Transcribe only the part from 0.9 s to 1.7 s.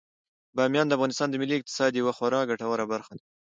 افغانستان د ملي